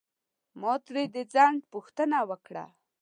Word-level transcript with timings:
ما 0.61 0.73
ترې 0.85 1.03
د 1.15 1.17
ځنډ 1.33 1.59
پوښتنه 1.73 2.17
وکړه. 2.29 2.65